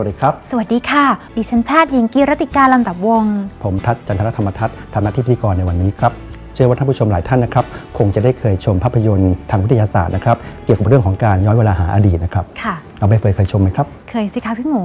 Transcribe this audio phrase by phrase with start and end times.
[0.00, 1.04] วัสดีครับ สวัสดีค่ะ
[1.36, 6.12] ดิฉันแพทย์หญิงกีรติการลำดับวงศ์ผมทัศน์จันทรธรรมทัศน์ทำหน้าที่พิธีกรในวันนี้ครับ
[6.54, 7.64] เชื่อว่าท่านผู้ชมหลายท่านนะครับ
[7.98, 14.82] คงจะได้เคยชมภาพยนตร์ทางวิทยาศาสตร์นะครับ เกี่ยวกับเรื่องของการย้อนเวลาหาอดีตนะครับ ค่ะ เราไปเฟยเคยชมไหมครับ เคยสิคะพี่หมู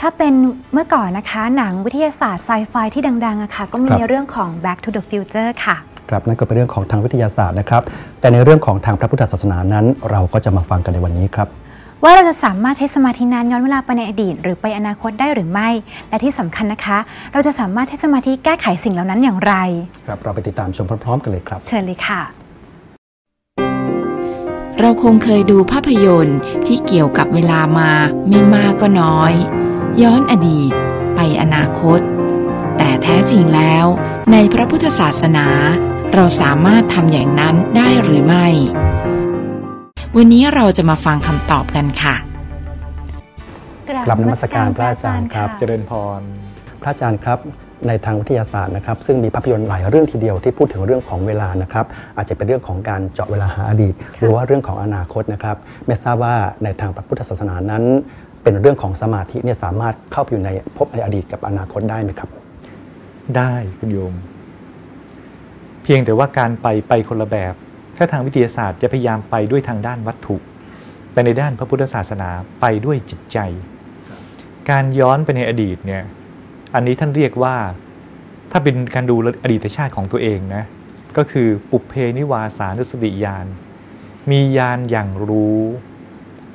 [0.00, 0.32] ถ้าเป็น
[0.72, 5.76] เมื่อก่อนนะคะ หนังวิทยาศาสตร์ไซไฟที่ดังๆอะค่ะ ก็มีครับในเรื่องของ Back to the Future ค่ะ
[6.10, 7.82] ครับนั่นก็เป็นเรื่องของทางวิทยาศาสตร์นะครับ
[8.20, 11.48] แต่ในเรื่องของทางพระพุทธศาสนานั้น เราก็จะมาฟังกันในวันนี้ครับ
[12.04, 15.68] ว่าเราจะสามารถใช้สมาธินั้นย้อนเวลาไปในอดีต หรือไปอนาคตได้หรือไม่
[16.08, 16.98] และที่สำคัญนะคะ
[17.32, 19.54] เราจะสามารถใช้สมาธิแก้ไขสิ่งเหล่านั้นอย่างไร
[20.06, 22.20] ครับเราไปติดตามชมพร้อมๆ กันเลยครับ เชิญเลยค่ะ
[24.80, 27.90] เราคงเคยดูภาพยนตร์ที่เกี่ยวกับเวลามา
[28.28, 29.32] ไม่มากก็น้อย
[30.02, 30.72] ย้อนอดีต
[31.16, 32.00] ไปอนาคต
[32.78, 33.86] แต่แท้จริงแล้ว
[34.32, 35.48] ในพระพุทธศาสนา
[36.14, 38.46] เราสามารถทำอย่างนั้นได้หรือไม่
[40.14, 42.14] วันนี้เราจะมาฟังคำตอบกันค่ะ
[43.88, 46.20] กราบนมัสการพระอาจารย์ครับ เจริญพร
[46.82, 47.38] พระอาจารย์ครับ
[47.88, 57.84] ในทางวิทยาศาสตร์นะครับซึ่งมีภาพยนตร์หลายเรื่องทีเดียวที่พูดถึงเรื่องของเวลานะครับ อาจจะเป็นเรื่องของการเจาะเวลาหาอดีต หรือว่าเรื่องของอนาคตนะครับไม่ทราบว่าในทางพระพุทธศาสนานั้น
[58.42, 62.30] เป็นเรื่องของสมาธิเนี่ยสามารถเข้าไปอยู่ในภพในอดีตกับอนาคตได้ไหมครับ
[63.36, 64.14] ได้คุณโยม
[65.82, 67.54] เพียงแต่ว่าการไปไปคนละแบบ
[67.96, 70.36] ถ้าทางวิทยาศาสตร์จะพยายามไปด้วยทางด้านวัตถุ
[71.12, 72.30] แต่ในด้านพระพุทธศาสนา
[72.60, 73.38] ไปด้วยจิตใจ
[74.70, 76.02] การย้อนไปในอดีตเนี่ย
[76.74, 77.56] อันนี้ท่านเรียกว่า
[78.52, 80.64] ถ้าเป็นการดูอดีตชาติของตัวเองนะ
[81.16, 83.46] ก็คือปุเพนิวาสานุสติญาณ
[84.30, 85.62] มีญาณอย่างรู้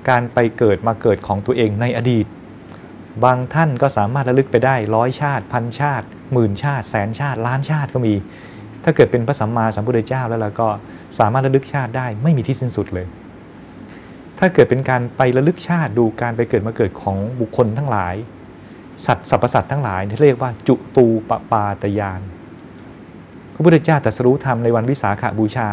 [0.09, 2.25] การไปเกิดมาเกิดของตัวเองในอดีต
[3.23, 8.13] บางท่านก็สามารถระลึกไปได้ร้อยชาติ พันชาติหมื่นชาติ แสนชาติล้านชาติก็มี
[8.83, 10.67] ถ้าเกิดเป็นพระสัมมาสัมพุทธเจ้าแล้วเราก็
[11.19, 13.07] สามารถระลึกชาติได้ไม่มีที่สิ้นสุดเลย
[14.39, 18.15] ถ้าเกิดเป็นการไประลึกชาติดูการไปเกิดมาเกิดของบุคคลทั้งหลาย
[19.05, 22.21] สัตว์สรรพสัตว์ทั้งหลายที่เรียกว่าจุตูปปาตยาน
[23.53, 25.69] พระพุทธเจ้าตรัสรู้ธรรมในวันวิสาขบูชา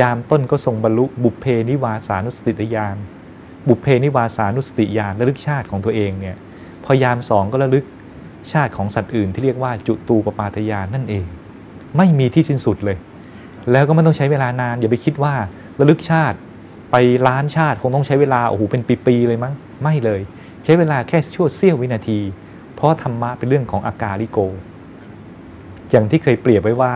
[0.00, 2.96] ยามต้นก็ทรงบรรลุบุพเพนิวาสานุสติญาณ
[3.68, 6.36] บุพเพนิวาสานุสติญาณระลึกชาติของตัวเองเนี่ย
[6.84, 7.84] พอยามสองก็ระลึก
[8.52, 11.26] ชาติของสัตว์อื่นที่เรียกว่าจุตูปปาตยานนั่นเอง
[11.96, 12.96] ไม่มีที่สิ้นสุดเลย
[13.72, 15.34] แล้วก็ไม่ต้องใช้เวลานาน อย่าไปคิดว่า
[15.80, 16.36] ระลึกชาติ
[16.90, 16.96] ไป
[17.28, 20.20] ล้านชาติคงต้องใช้เวลาโอ้โหเป็นปีๆเลยมั้งไม่เลย
[20.64, 22.20] ใช้เวลาแค่ชั่วเสี้ยววินาที
[22.74, 24.38] เพราะธรรมะเป็นเรื่องของอากาลิโก
[25.90, 26.94] อย่างที่เคยเปรียบไว้ว่า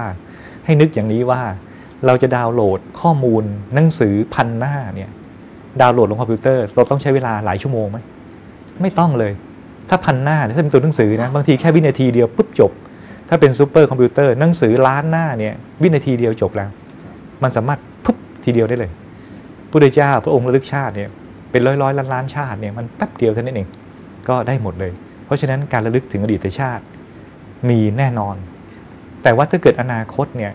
[0.65, 1.43] ให้นึกอย่างนี้ว่า
[2.07, 3.45] เราจะดาวน์โหลดข้อมูล
[3.75, 5.11] หนังสือพันหน้าเนี่ย
[5.81, 7.99] ดาวน์โหลดลงคอมพิวเตอร์ เราต้องใช้เวลาหลายชั่วโมงไหม
[8.83, 9.33] ไม่ต้องเลย
[9.89, 12.73] ถ้าพันหน้าถ้าเป็นตัวหนังสือนะบางทีแค่วินาทีเดียวปุ๊บจบ
[13.35, 16.71] ถ้าเป็นซูเปอร์คอมพิวเตอร์หนังสือล้านหน้าเนี่ยวินาทีเดียวจบแล้ว
[17.43, 18.91] มันสามารถปุ๊บทีเดียวได้เลย
[19.71, 21.09] พุทธเจ้าพระองค์ระลึกชาติเนี่ย
[21.51, 23.69] เป็นร้อยร้อยล้านล้านชาติเนี่ยมันแป๊บเดียวเท่านั้นเอง
[24.29, 24.93] ก็ได้หมดเลย
[25.25, 26.83] เพราะฉะนั้นการระลึกถึงอดีตชาติ
[27.69, 28.37] มีแน่นอน
[29.23, 30.53] แต่ว่าถ้าเกิดอนาคตเนี่ย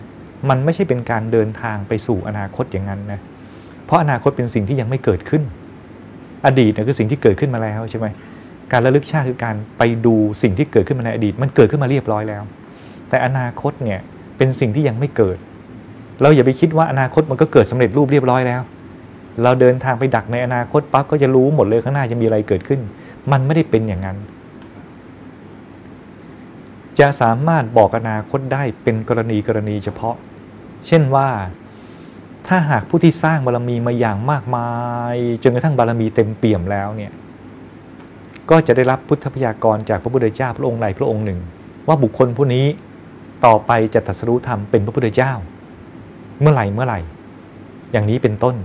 [0.48, 3.20] มันไม่ใช่เป็นการเดินทางไปสู่อนาคตอย่างนั้นนะ
[3.84, 5.42] เพราะอนาคตเป็นสิ่งที่ยังไม่เกิดขึ้น
[6.46, 8.06] อดีตเนี่ยคือสิ่งที่เกิดขึ้นมาแล้วใช่ไหม
[8.72, 12.42] การระลึกชาติคือการไปดูสิ่งที่เกิดขึ้นมาในอดีต มันเกิดขึ้นมาเรียบร้อยแล้ว
[13.08, 14.00] แต่อนาคตเนี่ย
[14.36, 15.38] เป็นสิ่งที่ยังไม่เกิด
[16.22, 18.62] เราอย่าไปคิดว่าอนาคตมันก็เกิดสำเร็จรูปเรียบร้อยแล้ว
[19.42, 22.80] เราเดินทางไปดักในอนาคตปั๊บก็จะรู้หมดเลยข้างหน้าจะมีอะไรเกิดขึ้น
[23.32, 24.16] มันไม่ได้เป็นอย่างนั้น
[26.98, 30.16] จะสามารถบอกอนาคตได้เป็นกรณีกรณีเฉพาะ
[30.86, 31.28] เช่นว่า
[32.48, 34.70] ถ้าหากผู้ที่สร้างบารมีมาอย่างมากมา
[35.14, 37.12] ยจนกระทั่งบารมีเต็มเปี่ยมแล้วเนี่ย
[38.50, 41.40] ก็จะได้รับพุทธพยากรจากพระพุทธเจ้าพระองค์ใดพระองค์หนึ่ง
[41.86, 42.66] ว่าบุคคลผู้นี้
[43.46, 45.32] ต่อไปจะตรัสรู้ธรรมเป็นพระพุทธเจ้า
[46.40, 47.00] เมื่อไหร่เมื่อไหร่
[47.92, 48.56] อย่างนี้เป็นต้น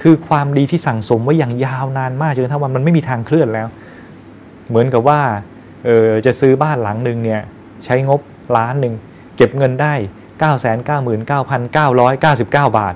[0.00, 3.66] คือความดีที่สั่งสมไว้อย่างยาวนานมากจนกระทั่งวันมันไม่มีทางเคลื่อนแล้ว
[4.68, 5.20] เหมือนกับว่า
[5.84, 7.40] เออจะซื้อบ้านหลังหนึ่งเนี่ย
[7.84, 8.20] ใช้งบ
[8.56, 8.94] ล้านหนึ่ง
[9.36, 9.94] เก็บเงินได้
[10.38, 11.44] 9 9 9 9 9
[12.22, 12.94] 9 9 บาท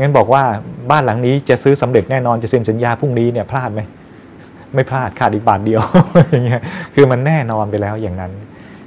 [0.00, 0.44] งั้นบอกว่า
[0.90, 3.80] บ้านหลังนี้จะซื้อสำเร็จแน่นอนจะเซ็นสัญญาพรุ่งนี้เนี่ยพลาดไหม
[4.74, 5.80] ไม่พลาดขาดอีกบาทเดียว
[6.32, 6.62] อย่างเงี้ย
[6.94, 8.32] คือมันแน่นอนไปแล้วอย่างนั้น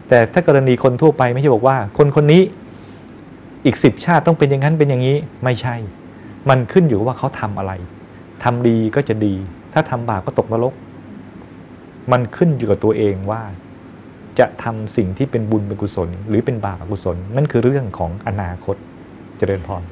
[0.09, 2.41] แต่ถ้ากรณีคนทั่วไปไม่ใช่บอกว่า คนคนนี้
[3.65, 5.75] อีกสิบชาติต้องเป็นอย่างนั้นเป็นอย่างนี้ไม่ใช่
[6.49, 7.73] มันขึ้นอยู่ว่าเขาทำอะไร
[8.43, 9.33] ทำดีก็จะดี
[9.73, 10.73] ถ้าทำบาปก็ตกนรก
[12.11, 13.41] มันขึ้นอยู่กับตัวเองว่า
[14.39, 18.75] จะทำสิ่งที่เป็นบุญเป็นกุศล หรือเป็นบาปอกุศล นั่นคือเรื่องของอนาคต
[19.37, 19.83] เจริญพร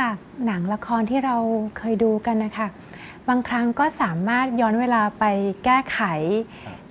[0.00, 1.36] จากหนังละครที่เรา
[1.78, 2.68] เคยดูกันนะคะ
[3.28, 5.24] บางครั้งก็สามารถย้อนเวลาไป
[5.64, 6.00] แก้ไข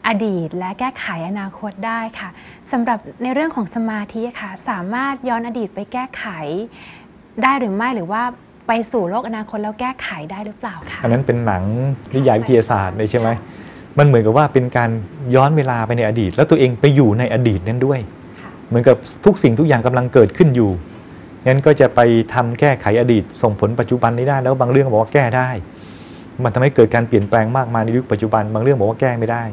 [0.10, 2.30] อดีต และแก้ไขอนาคตได้ค่ะ
[2.72, 6.26] สำหรับในเรื่องของสมาธิค่ะสามารถย้อนอดีตไปแก้ไข
[7.44, 8.24] ได้หรือไม่หรือว่า
[8.68, 11.64] ไปสู่โลกอนาคตแล้วแก้ไขได้หรือเปล่าคะอันนั้นเป็นหนัง
[12.14, 13.30] นิยายวิทยาศาสตร์เลยใช่ไหม
[13.98, 14.90] มันเหมือนกับว่าเป็นการ
[15.36, 18.00] ย้อนเวลาไปในอดีต แล้วตัวเองไปอยู่ในอดีตนั้นด้วย
[18.68, 20.72] เหมือนกับทุกสิ่งทุกอย่างกำลังเกิดขึ้นอยู่
[21.48, 22.00] งั้นก็จะไป
[22.34, 25.50] ทำแก้ไขอดีต ส่งผลปัจจุบันนี้ได้แล้วบางเรื่องบอกว่าแก้ได้
[26.44, 29.44] มันทำให้เกิดการเปลี่ยนแปลงมากมายในยุคปัจจุบัน บางเรื่องบอกว่าแก้ไม่ได้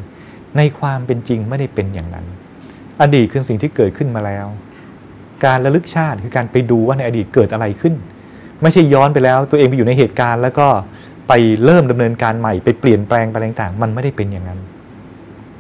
[0.57, 2.27] ในความเป็นจริงไม่ได้เป็นอย่างนั้น
[3.03, 4.47] อดีตคือสิ่งที่เกิดขึ้นมาแล้ว
[5.45, 7.95] การระลึกชาติคือการไปดูว่าในอดีตเกิดอะไรขึ้น
[8.63, 10.69] ไม่ใช่ย้อนไปแล้ว ตัวเองไปอยู่ในเหตุการณ์ แล้วก็
[11.29, 11.33] ไป
[11.65, 14.61] เริ่มดำเนินการใหม่ไปเปลี่ยนแปลงไปต่างๆ มันไม่ได้เป็นอย่างนั้น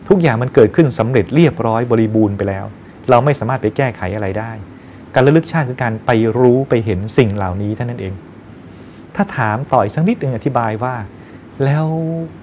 [0.09, 2.65] ทุกอย่างมันเกิดขึ้นสำเร็จเรียบร้อยบริบูรณ์ไปแล้ว
[3.11, 4.51] เราไม่สามารถไปแก้ไขอะไรได้
[5.15, 8.15] การระลึกชาติคือการไปรู้ไปเห็นสิ่งเหล่านี้เท่านั้นเอง
[9.15, 10.95] ถ้าถามต่อยสักนิดหนึ่งอธิบายว่า
[11.65, 11.87] แล้ว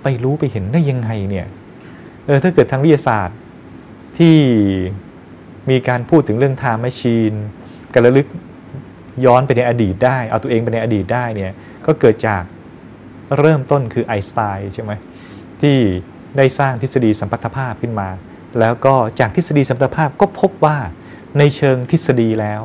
[0.04, 1.46] ไปรู้ไปเห็นได้ยังไงเนี่ย
[2.26, 3.38] เออถ้าเกิดทางวิทยาศาสตร์
[4.18, 4.38] ที่
[5.70, 7.38] มีการพูดถึงเรื่อง time machine
[7.94, 8.28] การระลึก
[9.26, 11.52] ย้อนไปในอดีตได้ เอาตัวเองไปในอดีตได้เนี่ย
[11.86, 12.44] ก็เกิดจาก
[13.40, 14.92] เริ่มต้นคือไอน์สไตน์ใช่ไหม
[15.62, 15.78] ที่
[16.38, 18.10] ได้สร้างทฤษฎีสัมพัทธภาพขึ้นมา
[18.60, 20.78] แล้วก็จากทฤษฎีสัมพัทธภาพก็พบว่า
[21.38, 22.62] ในเชิงทฤษฎีแล้ว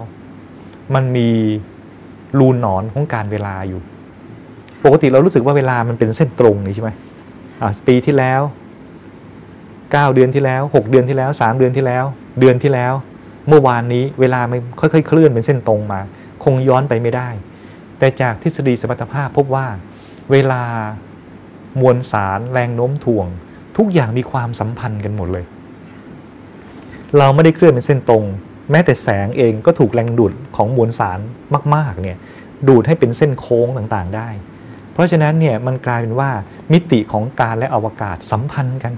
[0.95, 1.31] มันมี
[2.39, 3.81] รูหนอนของการเวลาอยู่
[4.85, 6.91] ปกติเรารู้สึกว่าเวลามันเป็นเส้นตรงนี่ใช่ไหม
[7.87, 8.41] ปีที่แล้ว
[9.91, 12.05] 9 เดือนที่แล้ว 6 เดือนที่แล้ว 3 เดือนที่แล้ว
[12.41, 12.95] เดือนที่แล้ว
[13.49, 16.01] เมื่อวานนี้เวลามันค่อย ๆ เคลื่อนเป็นเส้นตรงมา
[16.45, 17.29] คงย้อนไปไม่ได้
[17.99, 19.67] แต่จากทฤษฎีสมรรถภาพพบว่า
[20.31, 20.63] เวลา
[21.81, 23.27] มวลสารแรงโน้มถ่วง
[23.77, 25.45] ทุกอย่างมีความสัมพันธ์กันหมดเลย
[27.19, 28.25] เราไม่ได้เคลื่อนเป็นเส้นตรง
[28.71, 31.19] แม้แต่แสงเองก็ถูกแรงดูดของมวลสาร
[31.75, 32.17] มากๆเนี่ย
[32.69, 34.29] ดูดให้เป็นเส้นโค้งต่างๆได้
[34.93, 36.31] เพราะฉะนั้นเนี่ยมันกลายเป็นว่า
[36.73, 38.93] มิติของการและอวกาศสัมพันธ์กัน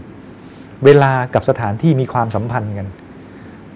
[0.85, 2.89] เวลากับสถานที่มีความสัมพันธ์กัน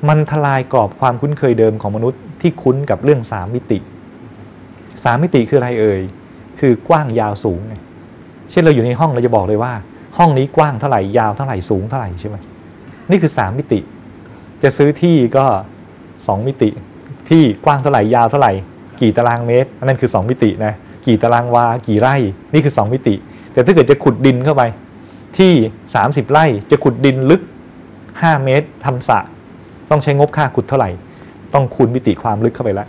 [0.08, 3.78] มันทลายกรอบความคุ้นเคยเดิมของมนุษย์ที่คุ้นกับเรื่องสามมิติ
[5.04, 6.00] สามมิติคืออะไรเอ่ย
[6.60, 7.74] คือกว้างยาวสูงไง
[8.50, 9.72] เช่นเราอยู่ในห้องเราจะบอกเลยว่า
[10.18, 12.36] ห้องนี้กว้างเท่าไหร่ยาวเท่าไหร่สูงเท่าไหร่ใช่ไหม
[13.10, 13.80] นี่คือสามมิติ
[14.62, 15.46] จะซื้อที่ก็
[16.26, 16.70] สองมิติ
[17.28, 18.52] ที่กว้างเท่าไหร่ยาวเท่าไหร่
[19.00, 20.74] กี่ตารางเมตรนั่นคือ2มิตินะ
[21.06, 22.14] กี่ตารางวากี่ไร่
[22.54, 23.14] นี่คือ2มิติ
[23.52, 24.62] แต่ถ้าเกิดจะขุดดินเข้าไป
[25.38, 25.52] ที่
[25.92, 27.42] 30 ไร่จะขุดดินลึก
[27.92, 29.18] 5 เมตรทำสระ
[29.90, 30.90] ต้องใช้งบค่าขุดเท่าไหร่
[31.54, 32.88] ต้องคูณมิติความลึกเข้าไปแล้ว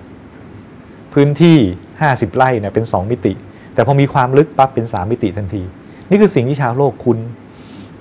[1.13, 1.57] พื้นที่
[1.97, 3.33] 50 ไร่เนี่ยเป็น 2 มิติ
[3.73, 5.63] แต่พอมีความลึกปั๊บเป็น 3 มิติทันที
[6.09, 7.19] นี่คือสิ่งที่ชาวโลกคุ้น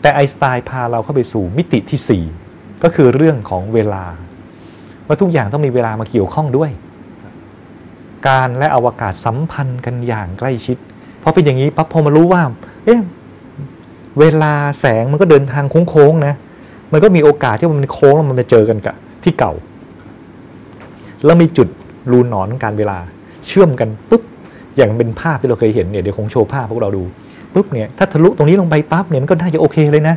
[0.01, 4.05] แต่ไอสไตน์พาเราเข้าไปสู่มิติที่ 4 ก็คือเรื่องของเวลา
[5.07, 6.71] ว่าทุกอย่างต้องมีเวลามาเกี่ยวข้องด้วย
[8.29, 10.77] การและอวกาศสัมพันธ์กันอย่างใกล้ชิด
[11.21, 12.43] เพราะเป็นอย่างนี้ปั๊บพอมารู้ว่า
[12.85, 13.01] เอ๊ะ
[14.21, 16.35] เวลาแสงมันก็เดินทางโค้งๆนะ
[16.93, 18.95] มันก็มีโอกาสที่มันโค้งแล้วมันจะเจอกันกับ
[19.25, 19.53] ที่เก่า
[21.25, 21.69] แล้วมีจุด
[22.11, 22.99] รูหนอนของการเวลา
[23.47, 24.23] เชื่อมกันปุ๊บ
[24.77, 27.03] อย่างเป็นภาพที่เราเคยเห็นเนี่ยเดี๋ยวคงโชว์ภาพพวกเราดู
[27.55, 30.17] ปุ๊บเนี่ยถ้าทะลุตรงนี้ลงไปปั๊บเนี่ยมันก็น่าจะโอเคเลยนะ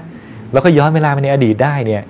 [0.53, 2.01] แล้วก็ย้อนเวลาไปในอดีตได้เนี่ย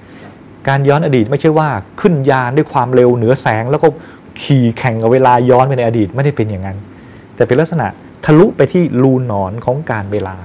[0.68, 1.70] การย้อนอดีตไม่ใช่ว่า
[2.02, 3.88] ขึ้นยานด้วยความเร็วเหนือแสง แล้วก็
[4.42, 6.78] ขี่แข่งกับเวลาย้อนไปในอดีตไม่ได้เป็นอย่างนั้น
[7.36, 7.88] แต่เป็นลักษณะ
[8.26, 10.36] ทะลุไปที่รูหนอนของการเวลา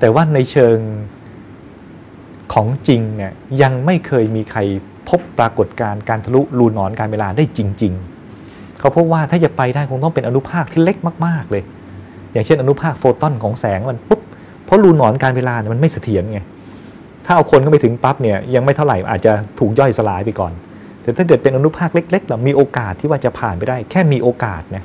[0.00, 0.78] แต่ว่าในเชิง
[2.52, 4.60] ของจริงเนี่ยยังไม่เคยมีใคร
[5.08, 7.92] พบปรากฏการณ์การทะลุรูหนอนการเวลาได้จริง
[8.36, 10.96] ๆ เขาพบว่าถ้าจะไปได้คงต้องเป็นอนุภาคที่เล็ก
[11.26, 11.62] มาก ๆ เลย
[12.32, 14.20] อย่างเช่นอนุภาคโฟตอนของแสงมันปุ๊บ
[14.64, 16.40] เพราะรูหนอนการเวลาเนี่ยมันไม่เสถียรไง
[17.24, 20.52] ถ้าเอาคนเข้าไปถึงปั๊บเนี่ยยังไม่เท่าไหร่อาจจะถูกย่อยสลายไปก่อน
[21.02, 24.84] แต่ถ้าเกิดเป็นอนุภาคเล็กๆเรามีโอกาสที่ว่าจะผ่านไปได้ แค่มีโอกาสนะ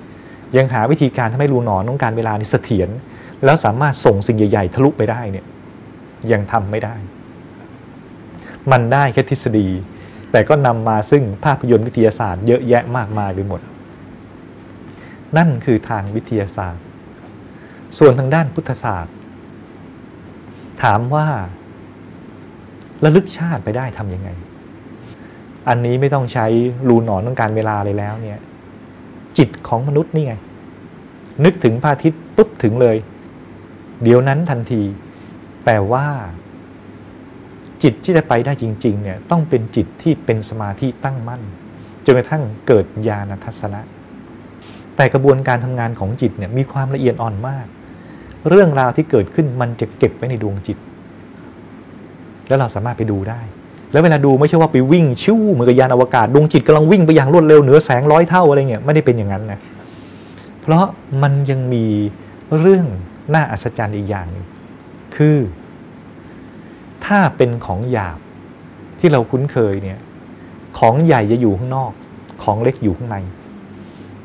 [0.57, 2.89] ยังหาวิธีการทำให้รูหนอนของการเวลานี่เสถียร
[3.45, 5.45] แล้วสามารถส่งสิ่งใหญ่ๆทะลุไปได้เนี่ย
[6.31, 6.95] ยังทำไม่ได้
[8.72, 9.67] มันได้แค่ทฤษฎี
[10.31, 13.62] แต่ก็นำมาซึ่งภาพยนตร์วิทยาศาสตร์เยอะแยะมากมายไปหมด
[15.38, 16.83] นั่นคือทางวิทยาศาสตร์
[17.98, 19.15] ส่วนทางด้านพุทธศาสตร์
[20.83, 21.27] ถามว่า
[23.03, 24.29] ระลึกชาติไปได้ทำยังไง
[25.67, 26.45] อันนี้ไม่ต้องใช้
[26.88, 28.39] รูหนอนต้องการเวลาเลยแล้วเนี่ย
[29.38, 30.34] จิตของมนุษย์นี่ไง
[31.46, 32.98] นึกถึงพระอาทิตย์ปุ๊บถึงเลย
[34.04, 34.82] เดี๋ยวนั้นทันที
[35.66, 36.08] แต่ว่า
[37.84, 41.42] จิตที่จะไปได้จริง ๆ เนี่ย ต้องเป็นจิตที่เป็นสมาธิตั้งมั่น
[42.06, 43.82] จนกระทั่งเกิดญาณทัศนะ
[44.96, 47.66] แต่กระบวนการทำงานของจิตเนี่ยมีความละเอียดอ่อนมาก
[48.50, 50.78] เรื่องราวที่เกิดขึ้นมันจะเก็บไว้ในดวงจิต
[52.48, 53.42] แล้วเราสามารถไปดูได้
[53.93, 59.59] แล้วเวลาดูไม่ใช่ว่าไปวิ่งชิวเหมือนกับยานอวกาศดวงจิตกำลังวิ่งไปอย่างรวดเร็วเหนือแสงร้อยเท่าอะไรเงี้ยไม่ได้เป็นอย่างนั้นนะ
[60.62, 60.85] เพราะ
[61.21, 61.85] มันยังมี
[62.59, 62.85] เรื่อง
[63.33, 64.45] น่าอัศจรรย์อีกอย่างหนึง
[65.15, 65.38] คือ
[67.05, 68.17] ถ้าเป็นของหยาบ
[69.00, 70.00] ที่เราคุ้นเคยเนี่ย
[70.79, 71.91] ของใหญ่จะอยู่ข้างนอก
[72.43, 73.17] ของเล็กอยู่ข้างใน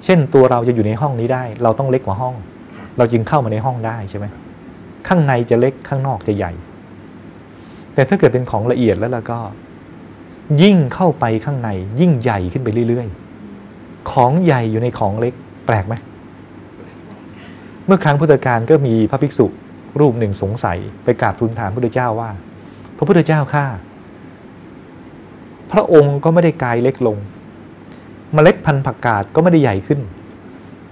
[0.04, 2.34] เช่นตัวเราจะอยู่ในห้องนี้ได้ เราต้องเล็กกว่าห้อง
[2.98, 4.26] เราจึงเข้ามาในห้องได้ใช่ไหม
[5.08, 6.52] ข้างในจะเล็กข้างนอกจะใหญ่
[7.98, 9.38] แต่ถ้าเกิดเป็นของละเอียดแล้วล้วก็
[10.62, 15.34] ยิ่งเข้าไปข้างใน ยิ่งใหญ่ขึ้นไปเรื่อยๆ ของใหญ่อยู่ในของเล็ก
[15.66, 15.94] แปลกไหม
[17.86, 19.46] เมื่อครั้งพุทธกาลก็มีพระภิกษุ
[20.00, 22.30] รูปหนึ่งสงสัย ไปกราบทูลถามพระพุทธเจ้าว่า
[22.96, 23.66] พระพุทธเจ้าข้า
[25.72, 27.16] พระองค์ก็ไม่ได้กายเล็กลง
[28.34, 30.00] เมล็ดพันธุ์ผักกาดก็ไม่ได้ใหญ่ขึ้น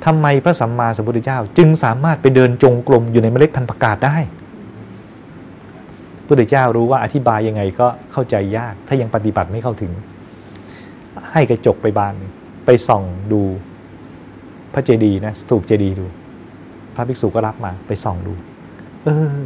[0.04, 4.16] ทำไมพระสัมมาสัมพุทธเจ้า จึงสามารถไปเดินจงกรมอยู่ในเมล็ดพันธุ์ผักกาดได้
[6.26, 9.92] พุทธเจ้ารู้ว่าอธิบายยังไงก็เข้าใจยาก ถ้ายังปฏิบัติไม่เข้าถึง
[11.32, 12.14] ให้กระจกไปบาน
[12.66, 13.02] ไปส่อง
[13.32, 13.42] ดู
[14.74, 16.06] พระเจดีย์นะสถูปเจดีย์ดู
[16.94, 18.32] พระภิกษุก็รับมาไปส่องดู
[19.04, 19.40] เออ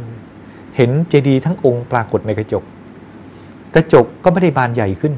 [0.75, 2.63] เห็นเจดีย์ทั้งองค์ปรากฏในกระจก
[3.75, 5.13] กระจกก็ไม่ได้บานใหญ่ขึ้น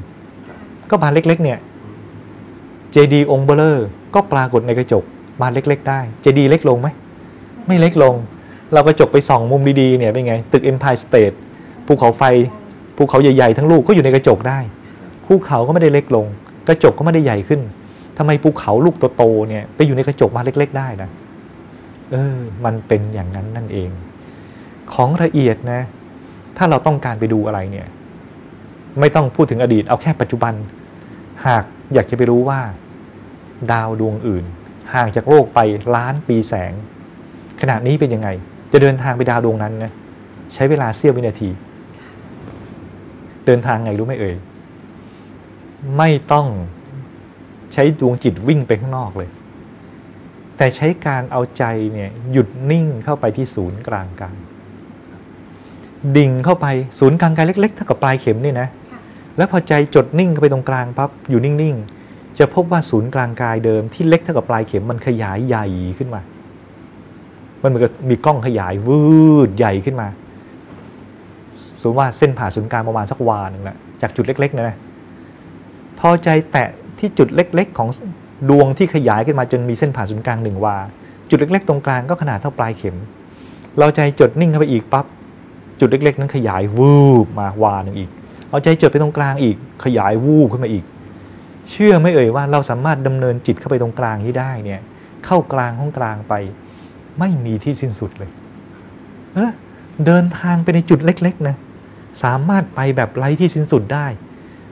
[0.89, 1.59] ก็บานเล็ก ๆ เนี่ย
[2.91, 5.03] เจดีย์องค์เบลเลอร์ก็ปรากฏในกระจก
[5.41, 6.87] บานเล็ก ๆ ได้ เจดีย์เล็กลงไหม
[7.67, 8.15] ไม่เล็กลง
[8.73, 11.35] เรากระจกไปส่องมุมดีๆเนี่ยเป็นไง ตึก Empire State
[11.87, 12.23] ภูเขาไฟ
[12.97, 14.59] ภูเขาใหญ่ๆทั้งลูกก็อยู่ในกระจกได้
[15.27, 16.25] ภูเขาก็ไม่ได้เล็กลง
[16.67, 17.61] กระจกก็ไม่ได้ใหญ่ขึ้น
[18.17, 21.09] ทำไมภูเขาลูกโตๆเนี่ยไปอยู่ในกระจกมาเล็ก ๆ ได้นะ
[22.11, 23.89] เออ มันเป็นอย่างนั้นนั่นเอง
[24.93, 25.81] ของละเอียดนะ
[26.57, 27.87] ถ้าเราต้องการไปดูอะไรเนี่ย
[28.99, 30.53] ไม่ต้องพูดถึงอดีต เอาแค่ปัจจุบัน
[31.45, 31.63] หาก
[31.93, 32.59] อยากจะไปรู้ว่า
[33.71, 34.45] ดาวดวงอื่น
[34.93, 35.59] ห่างจากโลกไป
[35.95, 36.73] ล้านปีแสง
[37.61, 38.29] ขณะนี้เป็นยังไง
[38.71, 39.91] จะเดินทางไปดาวดวงนั้นนะ
[40.53, 41.49] ใช้เวลาเสี้ยววินาที
[43.45, 44.35] เดินทางไงรู้ไหมเอ่ย
[45.97, 46.47] ไม่ต้อง
[47.73, 49.29] ใช้ดวงจิตวิ่งไปข้างนอกเลย
[50.57, 54.35] แต่ใช้การเอาใจเนี่ยหยุดนิ่งเข้าไปที่ศูนย์กลางกาย
[56.17, 56.67] ดิ่งเข้าไป
[56.99, 58.67] ศูนย์กลางกายเล็กๆเท่ากับปลายเข็มนี่นะ
[59.37, 65.65] แล้วพอใจจดนิ่งเข้าไปตรงกลางปั๊บอยู่นิ่งๆ จะพบว่าศูนย์กลางกายเดิมที่เล็กเท่ากับปลายเข็มมันขยายใหญ่
[65.97, 66.21] ขึ้นมา
[67.61, 69.01] มันเหมือนกับมีกล้องขยายวื
[69.47, 70.07] ดใหญ่ขึ้นมา
[71.83, 74.77] สมมติว่าเส้นผ่าศูนย์กลางประมาณสักวาหนึ่งแหละจากจุดเล็กๆนะ
[75.99, 77.89] พอใจแตะที่จุดเล็ก ๆ ของ
[78.49, 80.77] ดวงที่ขยายขึ้นมาจนมีเส้นผ่าศูนย์กลางหนึ่งวา
[81.29, 82.97] จุดเล็ก ๆ ตรงกลางก็ขนาดเท่าปลายเข็ม
[83.79, 85.05] เราใจจดนิ่งเข้าไปอีกปั๊บ
[85.79, 88.09] จุดเล็ก ๆ นั้นขยายวืบมาวาหนึ่งอีก
[88.49, 90.83] เอาใจจดไปตรงกลางอีก ขยายวูบขึ้นมาอีก
[91.69, 94.81] เชื่อไม่เอ่ยว่าเราสามารถดำเนินจิตเข้าไปตรงกลางที่ได้เนี่ย
[95.25, 96.33] เข้ากลางห้องกลางไป
[97.19, 98.31] ไม่มีที่สิ้นสุดเลย
[99.33, 99.51] เออ
[100.05, 101.55] เดินทางไปในจุดเล็ก ๆ นะ
[102.23, 104.07] สามารถไปแบบไร้ที่สิ้นสุดได้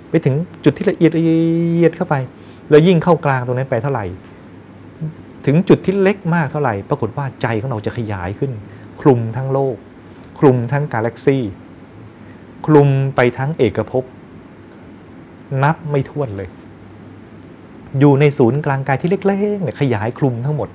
[0.09, 2.15] ไปถึงจุดที่ละเอียดละเอียดเข้าไป
[2.69, 4.05] แล้วยิ่งเข้ากลางตรงนั้นไปเท่าไหร่
[5.45, 8.51] ถึงจุดที่เล็กมากเท่าไหร่ ปรากฏว่าใจของเราจะขยายขึ้น
[9.01, 9.75] คลุมทั้งโลก
[10.39, 11.43] คลุมทั้งกาแล็กซี่
[12.65, 14.03] คลุมไปทั้งเอกภพ
[15.63, 16.49] นับไม่ถ้วนเลย
[17.99, 20.69] อยู่ในศูนย์กลางกายที่เล็กๆเนี่ยขยายคลุมทั้งหมด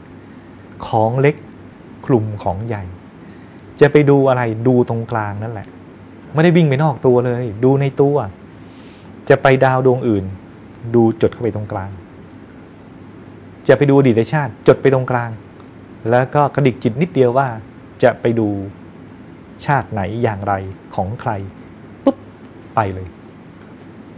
[0.87, 1.37] ของเล็ก
[2.07, 2.85] คลุมของใหญ่
[3.81, 5.67] จะไปดูอะไรดูตรงกลางนั่นแหละ
[6.35, 8.17] ไม่ได้วิ่งไปนอกตัวเลย ดูในตัว
[9.29, 10.25] จะไปดาวดวงอื่น
[10.95, 11.91] ดูจดเข้าไปตรงกลาง
[13.69, 15.31] จะไปดูอดีตชาติ จดไปตรงกลาง
[16.11, 17.49] แล้วก็กระดิกจิตนิดเดียวว่า
[18.03, 18.49] จะไปดู
[19.67, 20.55] ชาติไหนอย่างไร
[20.95, 21.31] ของใคร
[22.05, 22.17] ปุ๊บ
[22.75, 23.09] ไปเลย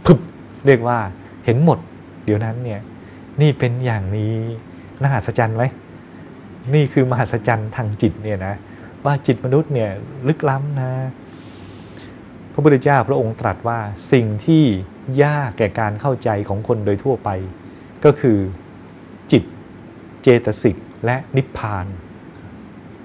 [0.05, 0.19] พึบ
[0.65, 0.99] เรียกว่า
[1.45, 1.79] เห็นหมด
[2.25, 2.81] เดี๋ยวนั้นเนี่ย
[3.41, 4.33] นี่เป็นอย่างนี้
[5.01, 5.63] น่าหัศจรรย์ไหม
[6.73, 8.55] นี่คือมหัศจรรย์ทางจิตเนี่ยนะ
[9.05, 9.89] ว่าจิตมนุษย์เนี่ย
[10.27, 10.91] ลึกล้ำนะ
[12.59, 13.79] ระพุทธเจ้าพระองค์ตรัสว่า
[14.11, 14.63] สิ่งที่
[15.23, 17.29] ยากแก่การเข้าใจของคนโดยทั่วไป
[18.05, 18.37] ก็คือ
[19.31, 19.43] จิต
[20.23, 21.85] เจตสิกและนิพพาน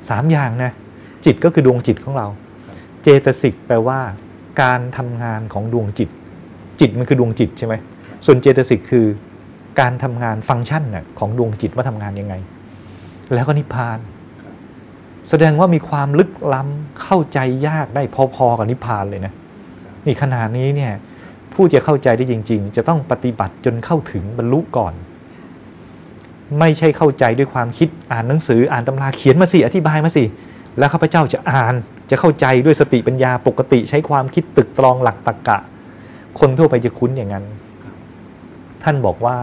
[0.08, 0.72] สามอย่างนะ
[1.24, 2.26] จิตก็คือดวงจิตของเรา
[3.02, 4.00] เจตสิกแปลว่า
[4.62, 6.08] การทำงานของดวงจิต
[6.80, 7.74] จิตมันคือดวงจิตใช่ไหม
[8.26, 9.06] ส่วนเจตสิกคือ
[9.80, 12.34] การทำงานฟังก์ชันนะของดวงจิตว่าทำงานยังไง
[13.34, 13.98] แล้วก็นิพพาน
[15.28, 18.02] แสดงว่ามีความลึกล้ำเข้าใจยากได้
[18.34, 19.32] พอๆกับนิพพานเลยนะ
[20.06, 20.92] นี่ขนาดนี้เนี่ย
[21.52, 24.94] ผู้จะเข้าใจได้จริง ๆ จะต้องปฏิบัติจนเข้าถึงบรรลุก่อน
[26.58, 30.24] ไม่ใช่เข้าใจด้วยความคิดอ่านหนังสืออ่านตำราเขียนมาสิอธิบายมาสิ
[30.78, 31.74] แล้วข้าพเจ้าจะอ่าน
[32.10, 35.58] จะเข้าใจด้วยสติปัญญาปกติใช้ความคิดตึกตรองหลักตรรกะ
[36.38, 37.44] คนทั่วไปจะคุ้นอย่างนั้น
[38.82, 39.38] ท่านบอกว่า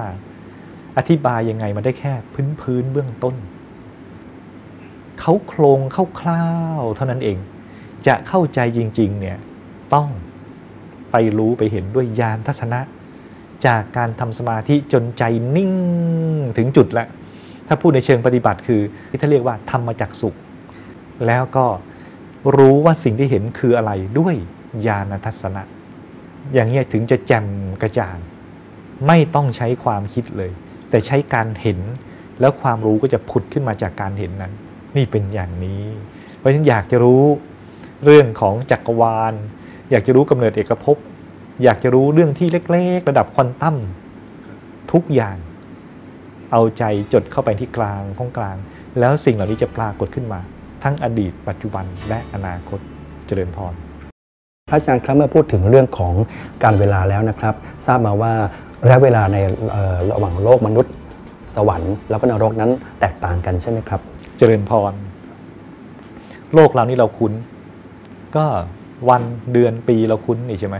[0.97, 3.35] อธิบายยังไงมันได้แค่พื้นพื้นเบื้องต้น
[5.19, 6.47] เขาโครงเข้าคร่า
[6.79, 7.37] วเท่านั้นเอง
[8.07, 9.37] จะเข้าใจจริง ๆ เนี่ย
[9.93, 10.07] ต้อง
[11.11, 12.79] ไปรู้ไปเห็นด้วยญาณทัศนะ
[13.65, 15.23] จากการทำสมาธิจนใจ
[15.55, 15.73] นิ่ง
[16.57, 17.07] ถึงจุดแล้ว
[17.67, 20.35] ถ้าพูดในเชิงปฏิบัติคือที่ท่านเรียกว่าธรรมจักสุข
[21.27, 21.65] แล้วก็
[22.57, 24.35] รู้ว่าสิ่งที่เห็นคืออะไรด้วย
[24.87, 25.63] ญาณทัศนะ
[26.53, 27.45] อย่างเงี้ถึงจะแจ่ม
[27.81, 28.17] กระจ่าง
[29.07, 30.51] ไม่ต้องใช้ความคิดเลย
[30.89, 31.79] แต่ใช้การเห็น
[32.39, 34.53] แล้วความรู้ก็จะผุดขึ้นมาจากการเห็นนั้น
[34.97, 35.83] นี่เป็นอย่างนี้
[36.37, 37.23] เพราะฉะนั้นอยากจะรู้
[38.05, 39.33] เรื่องของจักรวาล
[39.91, 40.97] อยากจะรู้กำเนิดเอกภพ
[41.63, 43.75] อยากจะรู้เรื่องที่เล็ก ๆ ระดับควอนตัม
[44.91, 45.37] ทุกอย่าง
[46.51, 46.83] เอาใจ
[47.13, 48.57] จดเข้าไปที่กลางของกลาง
[48.99, 50.39] แล้วสิ่งเหล่านี้จะปรากฏขึ้นมา
[50.83, 52.79] ทั้งอดีต ปัจจุบันและอนาคต
[53.27, 53.73] เจริญพร
[54.69, 56.13] พระอาจารย์ครับเมื่อพูดถึงเรื่องของ
[56.63, 57.55] การเวลาแล้วนะครับ
[57.85, 58.33] ทราบมาว่า
[58.83, 59.37] ระยะเวลาใน
[59.71, 60.93] เอ่อระหว่างโลกมนุษย์
[61.55, 64.01] สวรรค์แล้วก็นรกนั้นแตกต่างกันใช่ไหมครับ
[64.37, 64.93] เจริญพร
[66.53, 67.33] โลกเรานี่เราคุ้น
[68.35, 68.45] ก็
[69.09, 70.77] วันเดือนปีเราคุ้นนี่ใช่ไหม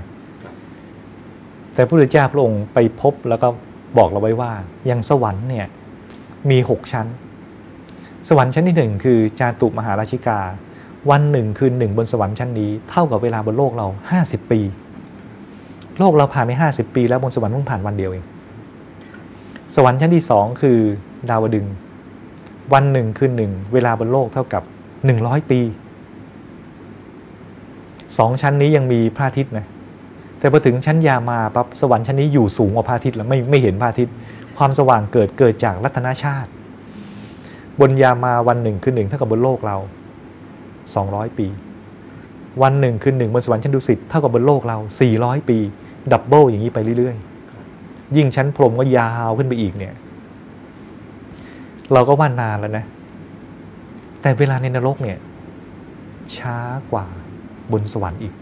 [1.74, 3.48] แต่พระพุทธเจ้าพระองค์ไปพบแล้วก็
[3.98, 4.52] บอกเราไว้ว่า
[4.88, 5.68] อย่างสวรรค์เนี่ย
[6.50, 7.08] มีหกชั้น
[8.28, 10.40] สวรรค์ชั้นที่หนึ่งคือจาตุมหาราชิกา
[11.12, 14.62] วันหนึ่งคืนหนึ่งบนสวรรค์ชั้นนี้ เท่ากับเวลาบนโลกเราห้าสิบปี
[16.00, 18.26] โลกเราผ่านไปห้าสิบปี แล้วบนสวรรค์เพิ่งผ่านวันเดียวเอง
[19.76, 20.80] สวรรค์ชั้นที่สองคือ
[21.30, 21.74] ดาวดึงส์
[22.74, 24.64] วันหนึ่งคืนหนึ่งเวลาบนโลกเท่ากับ
[25.08, 25.60] 100ปี
[28.18, 29.66] สองชั้นนี้ยังมีพระอาทิตย์นะ
[30.40, 34.14] แต่พอถึงชั้นยามาปั๊บสวรรค์ชั้นนี้อยู่สูงกว่าพระอาทิตย์แล้วไม่ไม่เห็นพระอาทิตย์
[34.58, 36.50] ความสว่างเกิดเกิดจากรัตนชาติ
[37.80, 39.78] บนยามาวันหนึ่งคืนหนึ่งเท่ากับบนโลกเรา
[40.78, 41.48] 200 ปี
[42.62, 44.78] วันหนึ่งคืนหนึ่งบนสวรรค์ชั้นดุสิตเท่ากับบนโลกเรา
[45.14, 45.58] 400 ปี
[46.12, 49.94] ดับเบิลอย่างนี้ไปเรื่อยๆ ยิ่งชั้นพรมก็ยาวขึ้นไปอีกเนี่ย
[51.94, 52.86] เราก็ว่านานแล้วนะ
[54.22, 55.18] แต่เวลาในนรกเนี่ย
[56.38, 56.58] ช้า
[56.92, 57.06] กว่า
[57.74, 58.34] บนสวรรค์อีก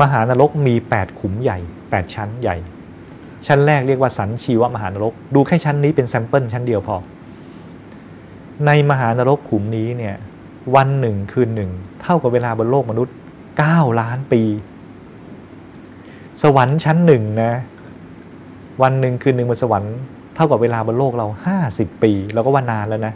[0.00, 2.56] มหานรกมี 8 ขุมใหญ่ 8 ชั้นใหญ่
[3.46, 6.96] ชั้นแรกเรียกว่าสันชีวมหานรก ดูแค่ชั้นนี้เป็น sample ชั้นเดียวพอ
[8.66, 10.16] ในมหานรกขุมนี้เนี่ย
[10.76, 11.70] วันหนึ่งคืนหนึ่ง
[12.02, 13.14] เท่ากับเวลาบนโลกมนุษย์
[13.56, 14.42] 9 ล้านปี
[16.42, 17.52] สวรรค์ชั้นหนึ่งนะ
[18.82, 19.94] วันหนึ่งคืนหนึ่งบนสวรรค์
[20.34, 21.26] เท่ากับเวลาบนโลกเรา
[21.64, 23.14] 50 ปี เราก็ว่านานแล้วนะ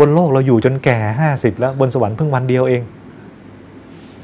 [0.00, 0.98] บนโลกเราอยู่จนแก่
[1.30, 2.82] 50แล้วบนสวรรค์เพิ่งวันเดียวเอง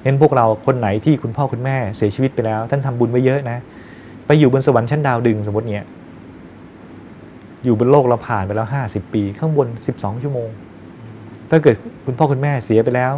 [0.03, 3.59] เห็นพวกเราคนไหนที่คุณพ่อคุณแม่เสียชีวิตไปแล้ว ท่านทำบุญไว้เยอะนะ
[4.27, 5.87] ไปอยู่บนสวรรค์ชั้นดาวดึงสมมติเนี่ย
[7.65, 10.49] อยู่บนโลกเราผ่านไปแล้ว50ปี ข้างบน12ชั่วโมง
[11.51, 13.13] ถ้าเกิดคุณพ่อคุณแม่เสียไปแล้ว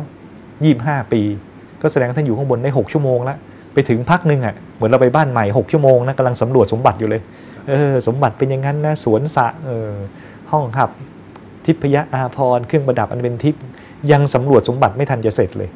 [0.52, 1.22] 25ปี
[1.82, 3.38] ก็แสดงว่าท่านอยู่ข้างบนได้6ชั่วโมงล้ว
[3.72, 7.22] ไปถึงพักหนึ่งอะ่ะเหมือนเราไปบ้านใหม่6ชั่วโมงนะกำลังสำรวจสมบัติอยู่เลย
[7.68, 9.90] เออ สมบัติเป็นอย่างนั้นนะสวนสระเออ
[10.50, 10.90] ห้องหับ
[11.64, 13.62] ทิพยอาภรเครื่องประดับอันเป็นทิพย์
[14.12, 15.70] ยังสำรวจสมบัติไม่ทันจะเสร็จเลย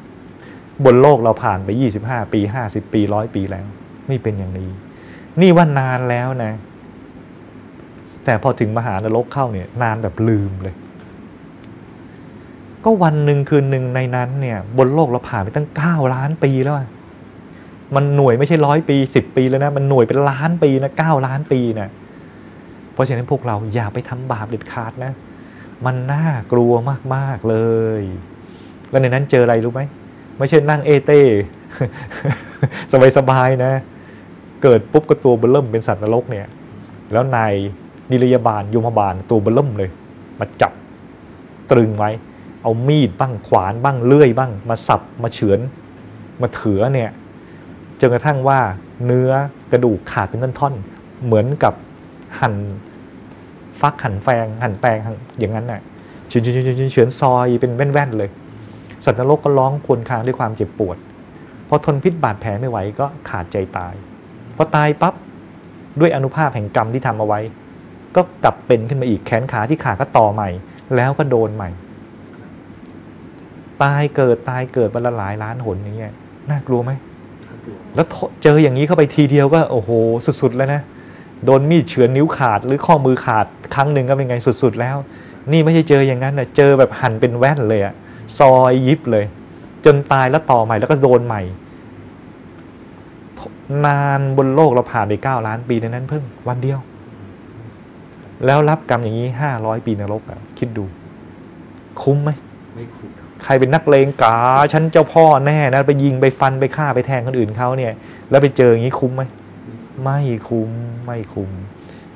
[0.84, 1.68] บนโลกเราผ่านไป
[2.00, 3.66] 25 ปี 50 ปีร้อยปีแล้ว
[4.10, 4.70] นี่เป็นอย่างนี้
[5.40, 6.52] นี่ว่านานแล้วนะ
[8.24, 10.74] แต่พอถึงมหานรกเข้าเนี่ย นานแบบลืมเลย
[12.84, 16.76] ก็วันหนึ่งคืนหนึ่งในนั้นเนี่ย บนโลกเราผ่านไปตั้ง 9 ล้านปีแล้ว
[17.96, 21.88] มันหน่วยไม่ใช่ร้อยปีสิบปีแล้วนะ มันหน่วยเป็นล้านปีนะเก้าล้านปีนะ
[22.92, 25.12] เพราะฉะนั้นพวกเราอย่าไปทำบาปเด็ดขาดนะ
[25.86, 26.72] มันน่ากลัว
[27.14, 27.56] มากๆเล
[28.00, 28.02] ย
[28.90, 29.82] แล้วในนั้นเจออะไรรู้ไหม
[30.38, 31.22] ไม่ใช่นั่งเอเต้
[33.18, 33.72] สบายๆนะ
[34.62, 36.46] เกิดปุ๊บก็ตัวเบลเริ่มเป็นสัตว์นรกเนี่ย
[37.12, 37.52] แล้วนาย
[38.10, 39.90] นิรยาบาลยมบาลตัวเบลเริ่มเลย
[40.40, 40.72] มาจับ
[41.70, 42.10] ตรึงไว้
[42.62, 45.60] เอามีดบ้างขวานบ้างเลื่อยบ้าง มาสับมาเฉือน
[46.42, 47.10] มาเถือเนี่ย
[48.00, 48.60] จนกระทั่งว่า
[49.06, 49.30] เนื้อ
[49.72, 51.74] กระดูกขาดเป็นท่อนๆเหมือนกับ
[52.40, 52.54] หั่น
[53.80, 54.98] ฟักหั่นแฟงหั่นแปลง
[55.38, 55.80] อย่างนั้นน่ะ
[56.28, 58.30] เฉือนเฉือนเฉือนเฉือนซอยเป็นแว่นๆเลย
[59.04, 60.96] สัตว์นรกก็ร้องครวญครางด้วยความเจ็บปวด
[61.68, 63.94] พอทนพิษบาดแผลไม่ไหวก็ขาดใจตาย
[64.56, 65.14] พอตายปั๊บ
[66.00, 67.40] ด้วยอนุภาพแห่งกรรมที่ทำเอาไว้
[68.16, 70.48] ก็กลับเป็นขึ้นมาอีกแขนขาที่ขาดก็ต่อใหม่
[70.96, 71.70] แล้วก็โดนใหม่
[73.82, 76.14] ตายเกิดตายเกิดวันละหลายล้านหนอย่างเงี้ย
[76.50, 76.92] น่ากลัวไหม
[77.94, 78.06] แล้ว
[78.42, 79.90] เจออย่างนี้เข้าไปทีเดียวก็โอ้โห
[80.40, 80.80] สุด ๆ แล้วนะ
[81.44, 84.96] โดนมีดเฉือนนิ้วขาด หรือข้อมือขาดครั้งหนึ่งก็เป็นไงสุด ๆ แล้ว
[85.52, 87.94] นี่ไม่ใช่เจออย่างนั้นนะเจอแบบหั่นเป็นแว่นเลยอะ
[88.38, 89.24] ซอยยิบเลย
[89.84, 91.42] จนตายแล้วต่อใหม่แล้วก็โดนใหม่
[93.86, 96.78] นานบนโลกเราผ่านไปเก้าล้านปีในนั้นเพิ่งวันเดียว
[98.46, 100.84] แล้วรับกรรมอย่างนี้ห้าร้อยปีนรกอะคิดดู
[102.02, 102.30] คุ้มไหม
[102.74, 103.10] ไม่คุ้ม
[103.44, 104.36] ใครเป็นนักเลงกา
[104.72, 107.92] ฉันเจ้าพ่อแน่นะไปยิงไปฟันไปฆ่าไปแทงคนอื่นเขาเนี่ย
[108.30, 109.22] แล้วไปเจออย่างนี้คุ้มไหม
[110.02, 110.70] ไม่คุ้ม
[111.06, 111.50] ไม่คุ้ม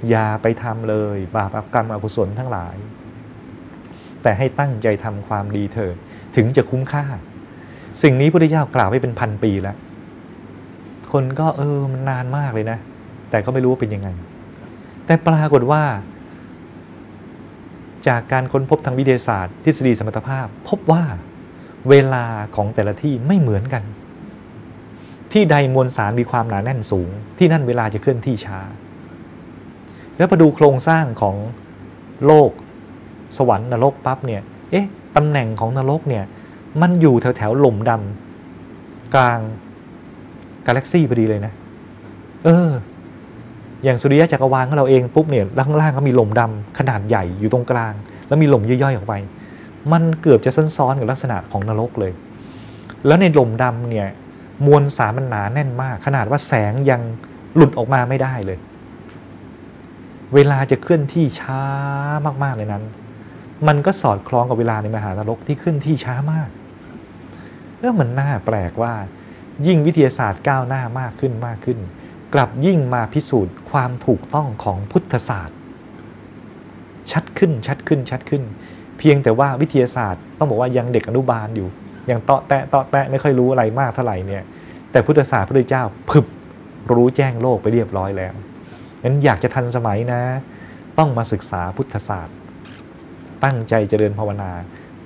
[0.09, 2.77] อย่าไปทำเลย บาปกรรมอกุศลทั้งหลาย
[4.23, 5.97] แต่ให้ตั้งใจทำความดีเถิด
[6.37, 7.05] ถึงจะคุ้มค่า
[8.03, 9.77] สิ่งนี้พระพุทธเจ้ากล่าวไว้เป็นพันปีแล้ว
[11.13, 12.79] คนก็เออมันนานมากเลยนะ
[13.31, 14.09] แต่ก็ไม่รู้ว่าเป็นยังไง
[15.07, 15.83] แต่ปรากฏว่า
[18.09, 21.03] จากการค้นพบทางวิทยาศาสตร์ทฤษฎีสมรรถภาพ พบว่า
[21.91, 22.25] เวลา
[22.57, 23.83] ของแต่ละที่ไม่เหมือนกัน
[25.33, 28.59] ที่ใดมวลสารมีความหนาแน่นสูง ที่นั่นเวลาจะเคลื่อนที่ช้า
[30.17, 31.37] แล้วพอดูโครงสร้างของ
[32.27, 32.51] โลก
[33.37, 34.87] สวรรค์นรกปั๊บเนี่ย เอ๊ะ
[35.17, 36.25] ตำแหน่งของนรกเนี่ย
[36.81, 39.39] มันอยู่แถวแถวหล่มดำกลาง
[40.67, 41.53] กาแล็กซี่พอดีเลยนะ
[42.45, 42.69] เออ
[43.85, 47.93] อย่างสุริยะจักรวาลของเราเองปุ๊บเนี่ยข้างล่างก็มีหลมดำขนาดใหญ่อยู่ตรงกลาง
[48.29, 49.15] แล้วมีหลมย่อยๆออกไป
[49.93, 52.13] มันเกือบจะซ้อนๆกับลักษณะของนรกเลย
[53.07, 54.09] แล้วในหลมดำเนี่ย
[54.67, 57.01] มวลสารมันหนาแน่นมาก ขนาดว่าแสงยัง
[57.55, 58.59] หลุดออกมาไม่ได้เลย
[60.35, 61.63] เวลาจะเคลื่อนที่ช้า
[62.45, 62.85] มากๆเลยนั้น
[63.67, 66.49] มันก็สอดคล้องกับเวลาในมหานรกที่ขึ้นที่ช้ามาก
[67.79, 68.95] เออมันน่าแปลกว่า
[69.67, 71.79] ยิ่งวิทยาศาสตร์ก้าวหน้ามากขึ้นมากขึ้น
[72.35, 75.57] กลับยิ่งมาพิสูจน์ความถูกต้องของพุทธศาสตร์
[77.13, 78.43] ชัดขึ้นชัดขึ้นชัดขึ้น
[78.99, 81.69] เพียงแต่ว่าวิทยาศาสตร์ต้องบอกว่ายังเด็กอนุบาลอยู่
[82.11, 84.45] ยังเตาะแตะเตาะแตะไม่ค่อยรู้อะไรมากเท่าไหร่เนี่ย
[84.91, 86.25] แต่พุทธศาสตร์พระเจ้าพึบ
[86.93, 88.35] รู้แจ้งโลกไปเรียบร้อยแล้ว
[89.05, 90.23] งั้นอยากจะทันสมัยนะ
[90.99, 92.37] ต้องมาศึกษาพุทธศาสตร์
[93.45, 94.51] ตั้งใจเจริญภาวนา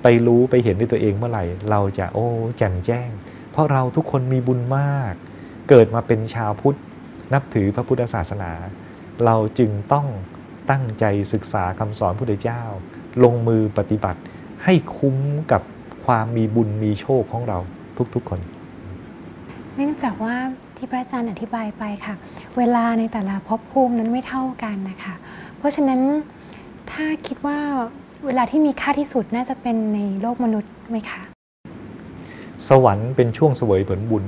[0.01, 3.09] ไปรู้ไปเห็นด้วยตัวเองเมื่อไหร่ เราจะโอ้แจ่มแจ้ง
[3.51, 5.13] เพราะเราทุกคนมีบุญมาก
[5.69, 6.77] เกิดมาเป็นชาวพุทธ
[7.33, 8.51] นับถือพระพุทธศาสนา
[9.25, 10.07] เราจึงต้อง
[10.69, 12.61] ตั้งใจศึกษาคำสอนพระพุทธเจ้า
[13.23, 14.21] ลงมือปฏิบัติ
[14.63, 15.17] ให้คุ้ม
[15.51, 15.61] กับ
[16.05, 17.57] ความมีบุญมีโชคของเรา
[18.15, 18.39] ทุกๆคน
[19.75, 20.35] เนื่องจากว่า
[20.77, 22.15] ที่พระอาจารย์อธิบายไปค่ะ
[22.57, 25.15] เวลาในแต่ละภพภูมินั้นไม่เท่ากันนะคะ
[25.57, 26.01] เพราะฉะนั้น
[26.91, 27.59] ถ้าคิดว่า
[28.25, 31.21] เวลาที่มีค่าที่สุดน่าจะเป็นในโลกมนุษย์ไหมคะ
[32.67, 34.23] สวรรค์เป็นช่วงเสวยผลบุญ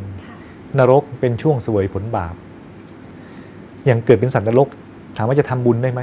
[0.80, 2.36] นรกเป็นช่วงเสวยผลบาป
[3.86, 4.68] อย่างเกิดเป็นสัตว์นรก
[5.18, 6.02] ถามว่าจะทำบุญได้ไหม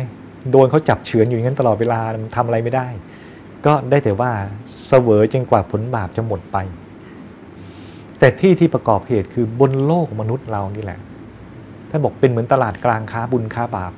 [0.50, 2.86] โดนเขาจับเฉือนอยู่อย่างนั้นตลอดเวลามันทำอะไรไม่ได้
[3.66, 4.32] ก็ได้แต่ว่า
[4.88, 6.56] เสวยจนกว่าผลบาปจะหมดไป
[8.18, 10.98] แต่ที่ที่ประกอบเหตุคือบนโลกมนุษย์เรานี่แหละ
[11.90, 13.92] ท่านบอกเป็นเหมือนตลาดกลางค้าบุญค้าบาป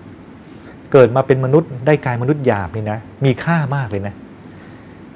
[0.92, 4.14] เกิดมาเป็นมนุษย์ได้กายมนุษย์หยาบนี่นะมีค่ามากเลยนะ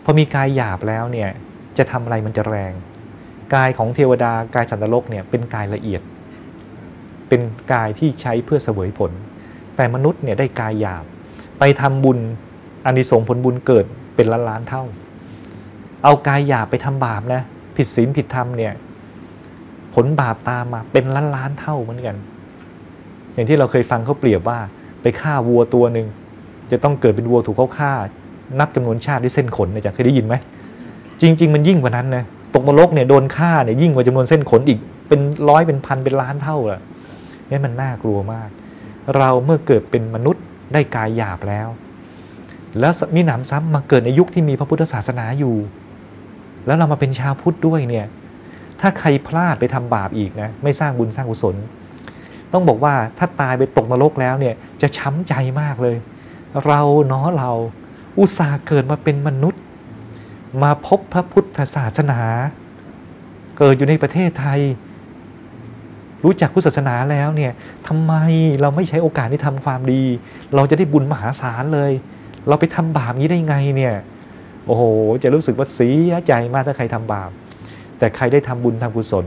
[0.05, 1.29] พอมีกายหยาบแล้วเนี่ย
[1.79, 2.73] จะทำอะไรมันจะแรง
[3.55, 6.03] กายของเทวดากายสันตโลกเนี่ยเป็นกายละเอียด
[7.29, 7.41] เป็น
[7.73, 9.13] กายที่ใช้เพื่อเสวยผล
[9.77, 11.05] แต่มนุษย์เนี่ยได้กายหยาบ
[11.59, 12.19] ไปทำบุญ
[12.87, 13.87] อานิสงส์ผลบุญเกิด
[14.19, 14.85] เป็นล้านล้านๆเท่า
[16.05, 17.43] เอากายหยาบไปทำบาปนะ
[17.77, 18.73] ผิดศีลผิดธรรมเนี่ย
[19.95, 22.17] ผลบาปตามมาเป็นล้านล้านๆเท่าเหมือนกัน
[23.35, 24.59] อย่างที่เราเคยฟังเขาเปรียบว่า
[25.03, 26.07] ไปฆ่าวัวตัวหนึ่ง
[26.71, 27.93] จะต้องเกิดเป็นวัวถูกเขาฆ่า
[28.59, 30.35] นับจำนวนชาติด้วยเส้นขนนะจ๊ะเคยได้ยินไหม
[31.21, 34.79] จริง ๆ มันยิ่งกว่านั้นนะตกมรกเนี่ยโดนฆ่าเนี่ยยิ่งกว่าจำนวนเส้นขนอีก
[35.09, 36.81] เป็นร้อยเป็นพันเป็นล้านเท่าอะ
[37.51, 38.49] นี่มันน่ากลัวมาก
[39.17, 41.69] เราเมื่อเกิดเป็นมนุษย์ได้กายหยาบแล้ว
[42.81, 45.57] แล้วมีหนำซ้ำมาเกิดในยุคที่มีพระพุทธศาสนาอยู่
[46.67, 48.07] แล้วเรามาเป็นชาวพุทธด้วยเนี่ย
[48.81, 51.57] ถ้าใครพลาดไปทำบาปอีกนะ ไม่สร้างบุญสร้างกุศล
[52.53, 55.97] ต้องบอกว่าถ้าตายไปตกนรกแล้วเนี่ย จะช้ำใจมากเลย
[56.67, 57.51] เราเนาะเรา
[58.19, 59.63] อุตส่าห์เกิดมาเป็นมนุษย์
[60.63, 62.21] มาพบพระพุทธศาสนา
[63.59, 64.61] เกิดอยู่ในประเทศไทย
[66.25, 67.53] รู้จักพุทธศาสนาแล้วเนี่ย
[67.87, 68.13] ทำไม
[68.61, 70.03] เราไม่ใช้โอกาสที่ทำความดี
[70.55, 71.93] เราจะได้บุญมหาศาลเลย
[72.49, 73.95] เราไปทำบาปนี้ได้ไงเนี่ย
[74.67, 74.83] โอ้โห
[75.23, 77.31] จะรู้สึกว่าเสียใจมากถ้าใครทำบาป
[77.99, 79.27] แต่ใครได้ทำบุญทำกุศล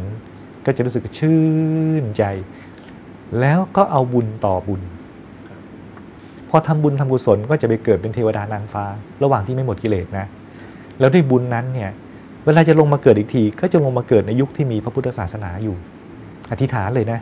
[0.66, 1.42] ก็จะรู้สึกชื่
[2.04, 2.24] นใจ
[3.40, 4.82] แล้วก็เอาบุญต่อบุญ
[6.50, 8.86] พอทำบุญทำกุศลก็จะไปเกิดเป็นเทวดานางฟ้า
[9.24, 10.26] ระหว่างที่ไม่หมดกิเลสนะ
[11.00, 11.90] แล้วด้วยบุญนั้นเนี่ย
[12.46, 15.76] เวลาจะลงมาเกิดอีกที ก็จะลงมาเกิดในยุคที่มีพระพุทธศาสนาอยู่
[16.52, 17.20] อธิษฐานเลยนะ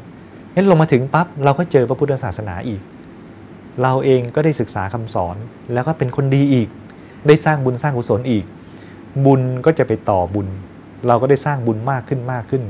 [0.56, 2.82] งั้นลงมาถึงปั๊บเราก็เจอพระพุทธศาสนาอีก
[3.82, 5.36] เราเองก็ได้ศึกษาคำสอน
[5.74, 6.70] แล้วก็เป็นคนดีอีก
[7.28, 8.46] ได้สร้างบุญสร้างกุศลอีก
[9.26, 10.48] บุญก็จะไปต่อบุญ
[11.08, 12.64] เราก็ได้สร้างบุญมากขึ้นมากขึ้น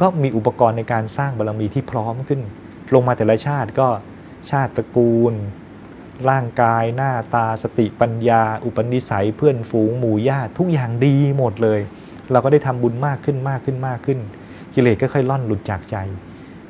[0.00, 2.40] ก็มีอุปกรณ์ในการสร้างบารมีที่พร้อมขึ้น
[2.94, 3.88] ลงมาแต่ละชาติก็
[4.50, 5.34] ชาติตระกูล
[6.30, 11.80] ร่างกายหน้าตาสติปัญญา อุปนิสัยเพื่อนฝูงหมู่ญาติทุกอย่างดีหมดเลย
[12.32, 14.18] เราก็ได้ทำบุญมากขึ้นมากขึ้นมากขึ้น
[14.74, 15.96] กิเลสก็ค่อยล่อนหลุดจากใจ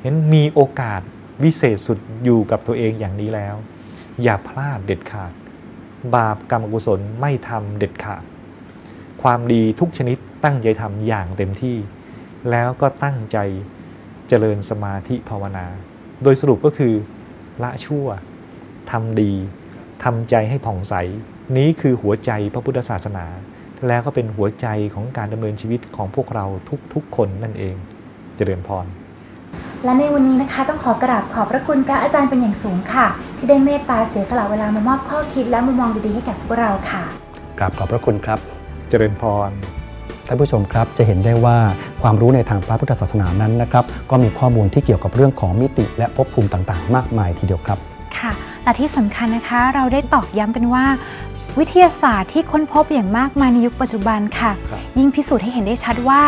[0.01, 1.01] เห็นมีโอกาส
[1.43, 3.55] วิเศษสุดอยู่กับตัวเองอย่างนี้แล้ว
[4.21, 5.31] อย่าพลาดเด็ดขาด
[6.15, 8.23] บาปกรรมอกุศลไม่ทำเด็ดขาด
[9.21, 11.77] ความดีทุกชนิดตั้งใจทำอย่างเต็มที่
[12.51, 13.37] แล้วก็ตั้งใจ
[14.27, 15.65] เจริญสมาธิภาวนา
[16.23, 16.93] โดยสรุปก็คือ
[17.63, 18.07] ละชั่ว
[18.91, 19.33] ทำดี
[20.03, 20.93] ทำใจให้ผ่องใส
[21.57, 23.25] นี้คือหัวใจพระพุทธศาสนา
[23.87, 26.45] แล้วก็เป็นหัวใจของการดำเนินชีวิตของพวกเรา
[26.93, 27.75] ทุกๆคนนั่นเอง
[28.35, 28.85] เจริญพร
[29.85, 33.05] และในวันนี้นะคะต้องขอกราบขอบพระคุณพระอาจารย์เป็นอย่างสูงค่ะ
[33.37, 37.03] ที่ได้เมตตาเสียสละเวลามามอบข้อคิดและมุมมองดีๆให้กับพวกเราค่ะ
[37.59, 38.39] กราบขอบพระคุณครับ
[38.89, 39.49] เจริญพร
[40.27, 41.57] ท่านผู้ชมครับจะเห็นได้ว่า
[42.01, 47.77] ความรู้ในทางพระพุทธศาสนานั้นนะครับก็มีข้อมูลที่เกี่ยวกับเรื่องของมิติและภพภูมิต่างๆ มากมายทีเดียวครับ
[48.17, 48.31] ค่ะ
[48.63, 50.85] และที่สำคัญนะคะเราได้ตอกย้ำกันว่า
[51.59, 56.21] วิทยาศาสตร์ที่ค้นพบอย่างมากมายในยุคปัจจุบันค่ะครับยิ่งพิสูจน์ให้เห็นได้ชัดว่า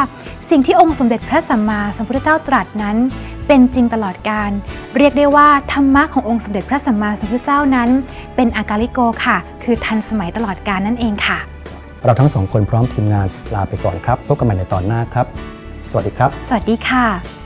[0.49, 2.97] สิ่งที่องค์สมเด็จพระสัมมาสัมพุทธเจ้าตรัสนั้น
[3.47, 4.49] เป็นจริงตลอดการ
[4.97, 7.89] เรียกได้ว่าธรรมะขององค์สมเด็จพระสัมมาสัมพุทธเจ้านั้น
[8.35, 11.37] เป็นอากาลิโกค่ะ คือทันสมัยตลอดการนั่นเองค่ะ
[12.03, 15.25] เราทั้งสองคนพร้อมทีมงานลาไปก่อนครับพบกันใหม่ในตอนหน้าครับ
[15.89, 17.44] สวัสดีครับ สวัสดีค่ะ